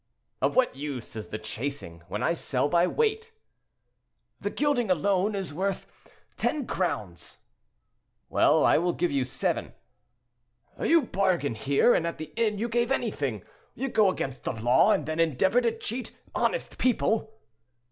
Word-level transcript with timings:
"Of 0.41 0.55
what 0.55 0.75
use 0.75 1.15
is 1.15 1.27
the 1.27 1.37
chasing, 1.37 2.01
when 2.07 2.23
I 2.23 2.33
sell 2.33 2.67
by 2.67 2.87
weight?" 2.87 3.31
"The 4.39 4.49
gilding 4.49 4.89
alone 4.89 5.35
is 5.35 5.53
worth 5.53 5.85
ten 6.37 6.65
crowns—" 6.65 7.37
"Well, 8.27 8.65
I 8.65 8.79
will 8.79 8.93
give 8.93 9.11
you 9.11 9.23
seven." 9.25 9.75
"You 10.83 11.03
bargain 11.03 11.53
here, 11.53 11.93
and 11.93 12.07
at 12.07 12.17
the 12.17 12.33
inn 12.35 12.57
you 12.57 12.67
gave 12.67 12.91
anything; 12.91 13.43
you 13.75 13.89
go 13.89 14.09
against 14.09 14.43
the 14.43 14.53
law 14.53 14.91
and 14.91 15.05
then 15.05 15.19
endeavor 15.19 15.61
to 15.61 15.77
cheat 15.77 16.11
honest 16.33 16.79
people." 16.79 17.39